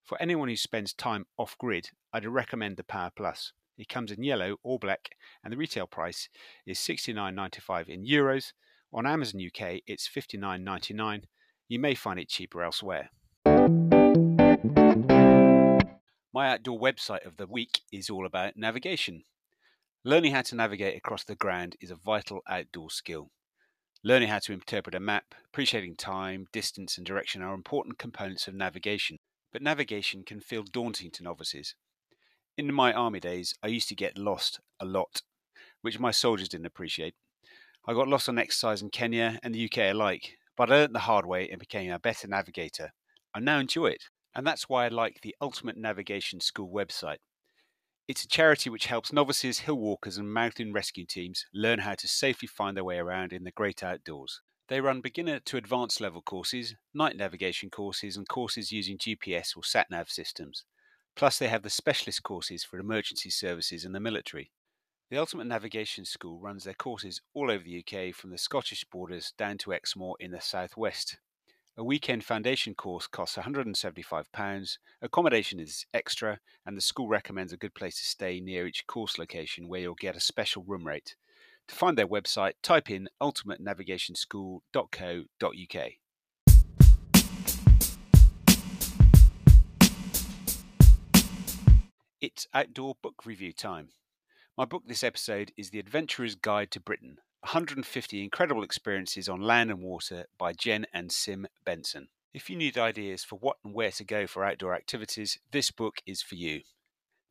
For 0.02 0.20
anyone 0.20 0.48
who 0.48 0.56
spends 0.56 0.92
time 0.92 1.26
off 1.38 1.56
grid, 1.58 1.90
I'd 2.12 2.26
recommend 2.26 2.76
the 2.76 2.82
Power 2.82 3.12
Plus. 3.14 3.52
It 3.78 3.88
comes 3.88 4.10
in 4.10 4.24
yellow 4.24 4.56
or 4.64 4.80
black, 4.80 5.10
and 5.44 5.52
the 5.52 5.56
retail 5.56 5.86
price 5.86 6.28
is 6.66 6.78
69.95 6.78 7.88
in 7.88 8.04
euros. 8.04 8.52
On 8.92 9.06
Amazon 9.06 9.40
UK, 9.46 9.82
it's 9.86 10.08
59.99. 10.08 11.22
You 11.68 11.78
may 11.78 11.94
find 11.94 12.18
it 12.18 12.28
cheaper 12.28 12.64
elsewhere. 12.64 13.10
My 16.34 16.50
outdoor 16.50 16.80
website 16.80 17.24
of 17.24 17.36
the 17.36 17.46
week 17.46 17.82
is 17.92 18.10
all 18.10 18.26
about 18.26 18.56
navigation. 18.56 19.22
Learning 20.04 20.32
how 20.32 20.42
to 20.42 20.56
navigate 20.56 20.96
across 20.96 21.22
the 21.22 21.36
ground 21.36 21.76
is 21.80 21.92
a 21.92 21.96
vital 21.96 22.40
outdoor 22.48 22.90
skill. 22.90 23.30
Learning 24.04 24.28
how 24.28 24.40
to 24.40 24.52
interpret 24.52 24.96
a 24.96 25.00
map, 25.00 25.32
appreciating 25.46 25.94
time, 25.94 26.46
distance, 26.52 26.96
and 26.96 27.06
direction 27.06 27.40
are 27.40 27.54
important 27.54 27.98
components 27.98 28.48
of 28.48 28.54
navigation, 28.54 29.16
but 29.52 29.62
navigation 29.62 30.24
can 30.24 30.40
feel 30.40 30.64
daunting 30.64 31.12
to 31.12 31.22
novices. 31.22 31.76
In 32.58 32.74
my 32.74 32.92
army 32.92 33.20
days, 33.20 33.54
I 33.62 33.68
used 33.68 33.88
to 33.90 33.94
get 33.94 34.18
lost 34.18 34.58
a 34.80 34.84
lot, 34.84 35.22
which 35.82 36.00
my 36.00 36.10
soldiers 36.10 36.48
didn't 36.48 36.66
appreciate. 36.66 37.14
I 37.86 37.94
got 37.94 38.08
lost 38.08 38.28
on 38.28 38.38
exercise 38.38 38.82
in 38.82 38.90
Kenya 38.90 39.38
and 39.40 39.54
the 39.54 39.60
UK 39.60 39.92
alike, 39.92 40.36
but 40.56 40.68
I 40.68 40.78
learnt 40.78 40.94
the 40.94 40.98
hard 40.98 41.24
way 41.24 41.48
and 41.48 41.60
became 41.60 41.92
a 41.92 42.00
better 42.00 42.26
navigator. 42.26 42.90
I 43.32 43.38
now 43.38 43.60
enjoy 43.60 43.86
it, 43.86 44.02
and 44.34 44.44
that's 44.44 44.68
why 44.68 44.84
I 44.84 44.88
like 44.88 45.20
the 45.22 45.36
Ultimate 45.40 45.76
Navigation 45.76 46.40
School 46.40 46.68
website. 46.68 47.18
It's 48.12 48.24
a 48.24 48.28
charity 48.28 48.68
which 48.68 48.88
helps 48.88 49.10
novices, 49.10 49.60
hill 49.60 49.78
walkers, 49.78 50.18
and 50.18 50.30
mountain 50.30 50.74
rescue 50.74 51.06
teams 51.06 51.46
learn 51.54 51.78
how 51.78 51.94
to 51.94 52.06
safely 52.06 52.46
find 52.46 52.76
their 52.76 52.84
way 52.84 52.98
around 52.98 53.32
in 53.32 53.44
the 53.44 53.50
great 53.50 53.82
outdoors. 53.82 54.42
They 54.68 54.82
run 54.82 55.00
beginner 55.00 55.40
to 55.40 55.56
advanced 55.56 55.98
level 55.98 56.20
courses, 56.20 56.74
night 56.92 57.16
navigation 57.16 57.70
courses, 57.70 58.18
and 58.18 58.28
courses 58.28 58.70
using 58.70 58.98
GPS 58.98 59.56
or 59.56 59.64
sat 59.64 59.90
nav 59.90 60.10
systems. 60.10 60.66
Plus, 61.16 61.38
they 61.38 61.48
have 61.48 61.62
the 61.62 61.70
specialist 61.70 62.22
courses 62.22 62.62
for 62.62 62.78
emergency 62.78 63.30
services 63.30 63.82
and 63.82 63.94
the 63.94 63.98
military. 63.98 64.52
The 65.08 65.16
Ultimate 65.16 65.46
Navigation 65.46 66.04
School 66.04 66.38
runs 66.38 66.64
their 66.64 66.74
courses 66.74 67.22
all 67.32 67.50
over 67.50 67.64
the 67.64 67.82
UK 67.82 68.14
from 68.14 68.28
the 68.28 68.36
Scottish 68.36 68.84
borders 68.92 69.32
down 69.38 69.56
to 69.56 69.72
Exmoor 69.72 70.16
in 70.20 70.32
the 70.32 70.40
southwest. 70.42 71.16
A 71.74 71.82
weekend 71.82 72.22
foundation 72.22 72.74
course 72.74 73.06
costs 73.06 73.38
£175, 73.38 74.76
accommodation 75.00 75.58
is 75.58 75.86
extra, 75.94 76.38
and 76.66 76.76
the 76.76 76.82
school 76.82 77.08
recommends 77.08 77.50
a 77.50 77.56
good 77.56 77.72
place 77.72 77.96
to 77.96 78.04
stay 78.04 78.40
near 78.40 78.66
each 78.66 78.86
course 78.86 79.16
location 79.16 79.68
where 79.68 79.80
you'll 79.80 79.94
get 79.94 80.14
a 80.14 80.20
special 80.20 80.62
room 80.64 80.86
rate. 80.86 81.16
To 81.68 81.74
find 81.74 81.96
their 81.96 82.06
website, 82.06 82.56
type 82.62 82.90
in 82.90 83.08
ultimatenavigationschool.co.uk. 83.22 85.92
It's 92.20 92.46
outdoor 92.52 92.96
book 93.00 93.24
review 93.24 93.54
time. 93.54 93.88
My 94.58 94.66
book 94.66 94.82
this 94.86 95.02
episode 95.02 95.52
is 95.56 95.70
The 95.70 95.78
Adventurer's 95.78 96.34
Guide 96.34 96.70
to 96.72 96.80
Britain 96.80 97.16
150 97.42 98.22
Incredible 98.22 98.62
Experiences 98.62 99.28
on 99.28 99.40
Land 99.40 99.70
and 99.70 99.82
Water 99.82 100.26
by 100.38 100.52
Jen 100.52 100.86
and 100.94 101.10
Sim 101.10 101.46
Benson. 101.64 102.08
If 102.32 102.48
you 102.48 102.56
need 102.56 102.78
ideas 102.78 103.24
for 103.24 103.36
what 103.36 103.56
and 103.64 103.74
where 103.74 103.90
to 103.90 104.04
go 104.04 104.28
for 104.28 104.44
outdoor 104.44 104.74
activities, 104.74 105.38
this 105.50 105.72
book 105.72 105.96
is 106.06 106.22
for 106.22 106.36
you. 106.36 106.60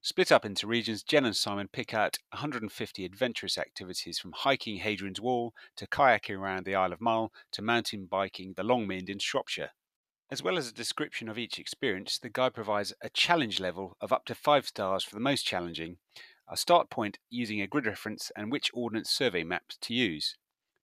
Split 0.02 0.32
up 0.32 0.46
into 0.46 0.68
regions, 0.68 1.02
Jen 1.02 1.26
and 1.26 1.36
Simon 1.36 1.70
pick 1.72 1.94
out 1.94 2.20
150 2.32 3.06
adventurous 3.06 3.58
activities 3.58 4.20
from 4.20 4.34
hiking 4.34 4.78
Hadrian's 4.78 5.22
Wall 5.22 5.54
to 5.78 5.88
kayaking 5.88 6.38
around 6.38 6.66
the 6.66 6.76
Isle 6.76 6.92
of 6.92 7.02
Mull 7.02 7.32
to 7.54 7.62
mountain 7.62 8.06
biking 8.06 8.54
the 8.58 8.64
Long 8.64 8.88
Longmynd 8.88 9.10
in 9.10 9.20
Shropshire. 9.20 9.72
As 10.30 10.42
well 10.44 10.58
as 10.58 10.68
a 10.68 10.74
description 10.74 11.30
of 11.30 11.38
each 11.38 11.60
experience, 11.60 12.18
the 12.18 12.30
guide 12.30 12.54
provides 12.54 12.94
a 13.02 13.10
challenge 13.10 13.60
level 13.60 13.96
of 14.02 14.12
up 14.12 14.26
to 14.26 14.36
5 14.36 14.68
stars 14.68 15.04
for 15.04 15.16
the 15.16 15.22
most 15.22 15.46
challenging, 15.46 15.98
a 16.52 16.58
start 16.58 16.90
point 16.90 17.18
using 17.30 17.62
a 17.62 17.68
grid 17.68 17.86
reference, 17.86 18.32
and 18.36 18.52
which 18.52 18.70
Ordnance 18.74 19.10
Survey 19.10 19.44
maps 19.44 19.78
to 19.82 19.94
use. 19.94 20.36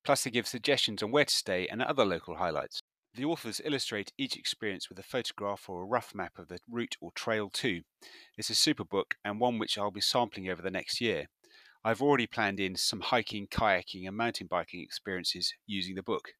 Plus, 0.04 0.24
they 0.24 0.30
give 0.30 0.48
suggestions 0.48 1.02
on 1.02 1.10
where 1.10 1.26
to 1.26 1.36
stay 1.36 1.68
and 1.68 1.82
other 1.82 2.06
local 2.06 2.36
highlights. 2.36 2.80
The 3.14 3.26
authors 3.26 3.60
illustrate 3.64 4.12
each 4.16 4.36
experience 4.36 4.88
with 4.88 4.98
a 4.98 5.02
photograph 5.02 5.68
or 5.68 5.82
a 5.82 5.86
rough 5.86 6.14
map 6.14 6.38
of 6.38 6.48
the 6.48 6.58
route 6.70 6.96
or 7.00 7.12
trail 7.12 7.50
too. 7.50 7.82
It's 8.36 8.48
a 8.48 8.54
super 8.54 8.84
book 8.84 9.16
and 9.24 9.38
one 9.38 9.58
which 9.58 9.76
I'll 9.76 9.90
be 9.90 10.00
sampling 10.00 10.48
over 10.48 10.62
the 10.62 10.70
next 10.70 11.00
year. 11.00 11.26
I've 11.84 12.02
already 12.02 12.26
planned 12.26 12.60
in 12.60 12.76
some 12.76 13.00
hiking, 13.00 13.46
kayaking, 13.46 14.06
and 14.06 14.16
mountain 14.16 14.46
biking 14.46 14.82
experiences 14.82 15.52
using 15.66 15.94
the 15.94 16.02
book. 16.02 16.32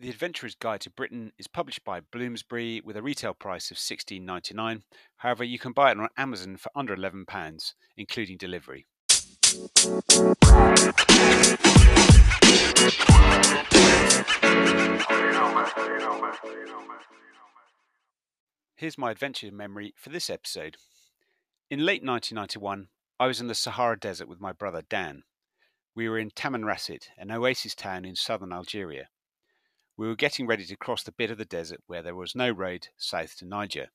The 0.00 0.10
Adventurer's 0.10 0.54
Guide 0.54 0.80
to 0.82 0.90
Britain 0.90 1.32
is 1.38 1.48
published 1.48 1.82
by 1.82 1.98
Bloomsbury 1.98 2.80
with 2.84 2.96
a 2.96 3.02
retail 3.02 3.34
price 3.34 3.72
of 3.72 3.78
$16.99. 3.78 4.82
However, 5.16 5.42
you 5.42 5.58
can 5.58 5.72
buy 5.72 5.90
it 5.90 5.98
on 5.98 6.08
Amazon 6.16 6.56
for 6.56 6.70
under 6.72 6.94
£11, 6.96 7.74
including 7.96 8.36
delivery. 8.36 8.86
Here's 18.76 18.96
my 18.96 19.10
adventure 19.10 19.50
memory 19.50 19.94
for 19.96 20.10
this 20.10 20.30
episode. 20.30 20.76
In 21.70 21.80
late 21.80 22.04
1991, 22.04 22.86
I 23.18 23.26
was 23.26 23.40
in 23.40 23.48
the 23.48 23.54
Sahara 23.56 23.98
Desert 23.98 24.28
with 24.28 24.40
my 24.40 24.52
brother 24.52 24.82
Dan. 24.88 25.24
We 25.96 26.08
were 26.08 26.20
in 26.20 26.30
Tamanrasset, 26.30 27.08
an 27.18 27.32
oasis 27.32 27.74
town 27.74 28.04
in 28.04 28.14
southern 28.14 28.52
Algeria. 28.52 29.08
We 29.98 30.06
were 30.06 30.14
getting 30.14 30.46
ready 30.46 30.64
to 30.66 30.76
cross 30.76 31.02
the 31.02 31.10
bit 31.10 31.32
of 31.32 31.38
the 31.38 31.44
desert 31.44 31.80
where 31.88 32.02
there 32.02 32.14
was 32.14 32.36
no 32.36 32.52
road 32.52 32.86
south 32.96 33.36
to 33.38 33.44
Niger, 33.44 33.88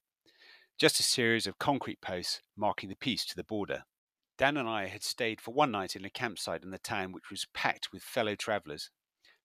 just 0.77 0.99
a 0.99 1.03
series 1.03 1.47
of 1.47 1.57
concrete 1.59 2.01
posts 2.01 2.41
marking 2.57 2.89
the 2.89 2.97
piece 2.97 3.23
to 3.27 3.37
the 3.37 3.43
border. 3.45 3.85
Dan 4.37 4.57
and 4.57 4.67
I 4.67 4.87
had 4.87 5.01
stayed 5.01 5.39
for 5.39 5.53
one 5.53 5.71
night 5.71 5.95
in 5.95 6.03
a 6.03 6.09
campsite 6.09 6.61
in 6.61 6.71
the 6.71 6.77
town 6.77 7.13
which 7.13 7.31
was 7.31 7.47
packed 7.53 7.93
with 7.93 8.03
fellow 8.03 8.35
travellers. 8.35 8.89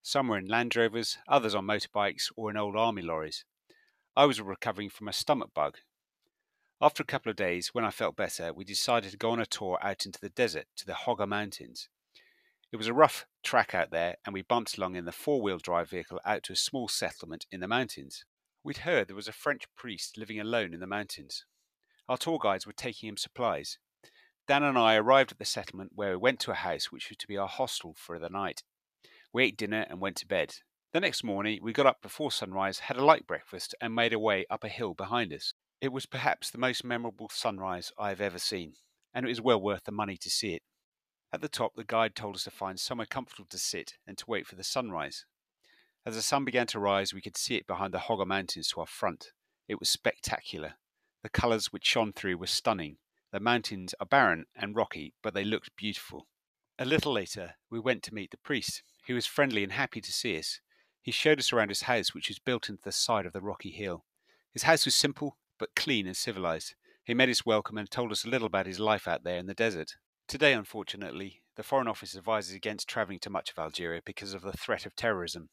Some 0.03 0.27
were 0.27 0.37
in 0.37 0.49
Land 0.49 0.75
Rovers, 0.75 1.19
others 1.29 1.55
on 1.55 1.65
motorbikes 1.65 2.33
or 2.35 2.51
in 2.51 2.57
old 2.57 2.75
army 2.75 3.03
lorries. 3.03 3.45
I 4.17 4.25
was 4.25 4.41
recovering 4.41 4.91
from 4.91 5.07
a 5.07 5.13
stomach 5.13 5.51
bug. 5.55 5.79
After 6.81 7.05
a 7.05 7.07
couple 7.07 7.31
of 7.31 7.37
days, 7.37 7.69
when 7.69 7.85
I 7.85 7.91
felt 7.91 8.17
better, 8.17 8.53
we 8.53 8.65
decided 8.65 9.13
to 9.13 9.17
go 9.17 9.31
on 9.31 9.39
a 9.39 9.47
tour 9.47 9.79
out 9.81 10.07
into 10.07 10.19
the 10.21 10.29
desert 10.29 10.67
to 10.79 10.87
the 10.87 10.95
Hoggar 10.95 11.29
Mountains. 11.29 11.89
It 12.71 12.77
was 12.77 12.87
a 12.87 12.93
rough 12.93 13.25
track 13.43 13.75
out 13.75 13.91
there, 13.91 14.17
and 14.27 14.35
we 14.35 14.43
bumped 14.43 14.77
along 14.77 14.95
in 14.95 15.07
the 15.07 15.13
four 15.13 15.41
wheel 15.41 15.59
drive 15.59 15.89
vehicle 15.89 16.21
out 16.25 16.43
to 16.45 16.53
a 16.53 16.57
small 16.57 16.87
settlement 16.87 17.47
in 17.51 17.61
the 17.61 17.69
mountains. 17.69 18.25
We'd 18.63 18.79
heard 18.79 19.09
there 19.09 19.17
was 19.17 19.29
a 19.29 19.33
French 19.33 19.65
priest 19.75 20.19
living 20.19 20.39
alone 20.39 20.75
in 20.75 20.81
the 20.81 20.87
mountains. 20.87 21.47
Our 22.09 22.19
tour 22.19 22.39
guides 22.39 22.67
were 22.67 22.75
taking 22.75 23.09
him 23.09 23.17
supplies. 23.17 23.79
Dan 24.47 24.63
and 24.63 24.77
I 24.77 24.97
arrived 24.97 25.33
at 25.33 25.39
the 25.39 25.47
settlement 25.47 25.93
where 25.95 26.11
we 26.11 26.17
went 26.17 26.41
to 26.41 26.51
a 26.51 26.55
house 26.55 26.93
which 26.93 27.09
was 27.09 27.17
to 27.19 27.27
be 27.27 27.39
our 27.39 27.49
hostel 27.49 27.95
for 27.97 28.19
the 28.19 28.29
night. 28.29 28.63
We 29.33 29.45
ate 29.45 29.57
dinner 29.57 29.87
and 29.89 30.01
went 30.01 30.17
to 30.17 30.27
bed. 30.27 30.57
The 30.93 31.01
next 31.01 31.25
morning, 31.25 31.61
we 31.63 31.73
got 31.73 31.87
up 31.87 32.03
before 32.03 32.33
sunrise, 32.33 32.81
had 32.81 32.97
a 32.97 33.05
light 33.05 33.27
breakfast, 33.27 33.75
and 33.81 33.95
made 33.95 34.13
our 34.15 34.19
way 34.19 34.45
up 34.51 34.65
a 34.65 34.69
hill 34.69 34.95
behind 34.95 35.33
us. 35.33 35.53
It 35.81 35.93
was 35.93 36.07
perhaps 36.07 36.51
the 36.51 36.59
most 36.59 36.85
memorable 36.85 37.29
sunrise 37.31 37.93
I 37.99 38.09
have 38.09 38.21
ever 38.21 38.39
seen, 38.39 38.75
and 39.15 39.25
it 39.25 39.29
was 39.29 39.41
well 39.41 39.61
worth 39.61 39.85
the 39.85 39.93
money 39.93 40.17
to 40.17 40.31
see 40.31 40.55
it. 40.55 40.63
At 41.33 41.43
the 41.43 41.49
top, 41.49 41.75
the 41.77 41.85
guide 41.85 42.15
told 42.15 42.37
us 42.37 42.45
to 42.45 42.51
find 42.51 42.81
somewhere 42.81 43.07
comfortable 43.07 43.49
to 43.51 43.59
sit 43.59 43.99
and 44.07 44.17
to 44.17 44.25
wait 44.27 44.47
for 44.47 44.55
the 44.55 44.65
sunrise. 44.65 45.27
As 46.07 46.15
the 46.15 46.23
sun 46.23 46.45
began 46.45 46.67
to 46.69 46.79
rise, 46.79 47.13
we 47.13 47.21
could 47.21 47.37
see 47.37 47.57
it 47.57 47.67
behind 47.67 47.93
the 47.93 47.99
Hoggar 47.99 48.27
Mountains 48.27 48.69
to 48.71 48.81
our 48.81 48.87
front. 48.87 49.33
It 49.69 49.79
was 49.79 49.91
spectacular. 49.91 50.75
The 51.23 51.29
colours 51.29 51.73
which 51.73 51.85
shone 51.85 52.13
through 52.15 52.39
were 52.39 52.47
stunning. 52.47 52.97
The 53.31 53.41
mountains 53.41 53.95
are 54.01 54.07
barren 54.07 54.47
and 54.57 54.75
rocky, 54.75 55.13
but 55.23 55.35
they 55.35 55.45
looked 55.45 55.77
beautiful. 55.77 56.29
A 56.79 56.87
little 56.87 57.13
later, 57.13 57.57
we 57.69 57.79
went 57.79 58.03
to 58.05 58.15
meet 58.15 58.31
the 58.31 58.39
priest. 58.39 58.83
He 59.05 59.13
was 59.13 59.27
friendly 59.27 59.63
and 59.63 59.73
happy 59.73 60.01
to 60.01 60.13
see 60.13 60.39
us. 60.39 60.61
He 61.03 61.11
showed 61.11 61.39
us 61.39 61.53
around 61.53 61.69
his 61.69 61.83
house, 61.83 62.15
which 62.15 62.29
was 62.29 62.39
built 62.39 62.71
into 62.71 62.83
the 62.83 62.93
side 62.93 63.27
of 63.27 63.35
the 63.35 63.43
rocky 63.43 63.71
hill. 63.71 64.07
His 64.55 64.63
house 64.63 64.87
was 64.87 64.95
simple, 64.95 65.37
but 65.59 65.75
clean 65.77 66.07
and 66.07 66.17
civilized. 66.17 66.75
He 67.05 67.13
made 67.13 67.29
us 67.29 67.45
welcome 67.45 67.77
and 67.77 67.91
told 67.91 68.13
us 68.13 68.25
a 68.25 68.29
little 68.29 68.47
about 68.47 68.67
his 68.67 68.81
life 68.81 69.07
out 69.07 69.25
there 69.25 69.37
in 69.37 69.47
the 69.47 69.55
desert. 69.55 69.97
Today, 70.29 70.53
unfortunately, 70.53 71.41
the 71.57 71.63
Foreign 71.63 71.89
Office 71.89 72.15
advises 72.15 72.55
against 72.55 72.87
travelling 72.87 73.19
to 73.21 73.31
much 73.31 73.51
of 73.51 73.59
Algeria 73.59 74.03
because 74.05 74.35
of 74.35 74.43
the 74.43 74.53
threat 74.53 74.85
of 74.85 74.95
terrorism. 74.95 75.49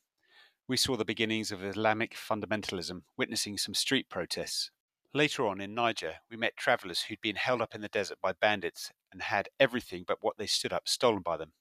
We 0.68 0.76
saw 0.76 0.98
the 0.98 1.06
beginnings 1.06 1.50
of 1.50 1.64
Islamic 1.64 2.14
fundamentalism, 2.14 3.04
witnessing 3.16 3.58
some 3.58 3.74
street 3.74 4.10
protests. 4.10 4.72
Later 5.14 5.48
on 5.48 5.62
in 5.62 5.74
Niger, 5.74 6.16
we 6.30 6.36
met 6.36 6.58
travellers 6.58 7.04
who'd 7.04 7.22
been 7.22 7.38
held 7.38 7.62
up 7.62 7.74
in 7.74 7.80
the 7.80 7.88
desert 7.88 8.18
by 8.22 8.34
bandits 8.34 8.92
and 9.14 9.22
had 9.22 9.48
everything 9.62 10.04
but 10.06 10.18
what 10.20 10.38
they 10.38 10.46
stood 10.46 10.74
up 10.74 10.90
stolen 10.90 11.22
by 11.22 11.38
them. 11.38 11.54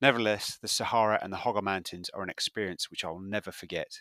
Nevertheless, 0.00 0.56
the 0.56 0.68
Sahara 0.68 1.18
and 1.22 1.30
the 1.30 1.38
Hoggar 1.38 1.60
Mountains 1.60 2.08
are 2.14 2.22
an 2.22 2.30
experience 2.30 2.90
which 2.90 3.04
I'll 3.04 3.20
never 3.20 3.52
forget. 3.52 4.00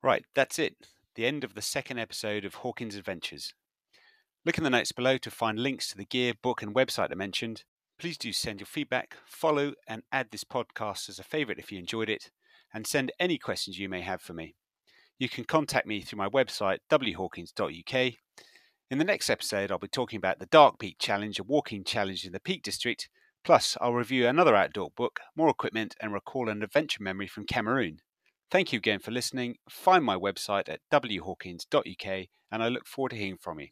Right, 0.00 0.24
that's 0.36 0.60
it. 0.60 0.76
The 1.14 1.26
end 1.26 1.44
of 1.44 1.54
the 1.54 1.60
second 1.60 1.98
episode 1.98 2.46
of 2.46 2.54
Hawkins 2.54 2.94
Adventures. 2.94 3.52
Look 4.46 4.56
in 4.56 4.64
the 4.64 4.70
notes 4.70 4.92
below 4.92 5.18
to 5.18 5.30
find 5.30 5.58
links 5.58 5.90
to 5.90 5.96
the 5.98 6.06
gear, 6.06 6.32
book, 6.42 6.62
and 6.62 6.74
website 6.74 7.12
I 7.12 7.16
mentioned. 7.16 7.64
Please 7.98 8.16
do 8.16 8.32
send 8.32 8.60
your 8.60 8.66
feedback, 8.66 9.18
follow, 9.26 9.74
and 9.86 10.04
add 10.10 10.28
this 10.30 10.42
podcast 10.42 11.10
as 11.10 11.18
a 11.18 11.22
favourite 11.22 11.58
if 11.58 11.70
you 11.70 11.78
enjoyed 11.78 12.08
it, 12.08 12.30
and 12.72 12.86
send 12.86 13.12
any 13.20 13.36
questions 13.36 13.78
you 13.78 13.90
may 13.90 14.00
have 14.00 14.22
for 14.22 14.32
me. 14.32 14.54
You 15.18 15.28
can 15.28 15.44
contact 15.44 15.86
me 15.86 16.00
through 16.00 16.16
my 16.16 16.30
website, 16.30 16.78
whawkins.uk. 16.90 18.12
In 18.90 18.98
the 18.98 19.04
next 19.04 19.28
episode, 19.28 19.70
I'll 19.70 19.78
be 19.78 19.88
talking 19.88 20.16
about 20.16 20.38
the 20.38 20.46
Dark 20.46 20.78
Peak 20.78 20.96
Challenge, 20.98 21.38
a 21.38 21.44
walking 21.44 21.84
challenge 21.84 22.24
in 22.24 22.32
the 22.32 22.40
Peak 22.40 22.62
District. 22.62 23.06
Plus, 23.44 23.76
I'll 23.82 23.92
review 23.92 24.26
another 24.26 24.56
outdoor 24.56 24.88
book, 24.96 25.20
more 25.36 25.50
equipment, 25.50 25.94
and 26.00 26.14
recall 26.14 26.48
an 26.48 26.62
adventure 26.62 27.02
memory 27.02 27.28
from 27.28 27.44
Cameroon. 27.44 27.98
Thank 28.52 28.70
you 28.70 28.76
again 28.76 28.98
for 28.98 29.12
listening. 29.12 29.56
Find 29.66 30.04
my 30.04 30.14
website 30.14 30.68
at 30.68 30.80
whawkins.uk, 30.90 32.06
and 32.52 32.62
I 32.62 32.68
look 32.68 32.86
forward 32.86 33.12
to 33.12 33.16
hearing 33.16 33.38
from 33.38 33.60
you. 33.60 33.68